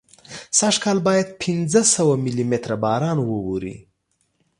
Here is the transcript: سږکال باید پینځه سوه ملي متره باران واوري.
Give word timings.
سږکال 0.59 0.97
باید 1.07 1.27
پینځه 1.41 1.81
سوه 1.95 2.13
ملي 2.25 2.45
متره 2.51 2.75
باران 2.83 3.17
واوري. 3.21 3.75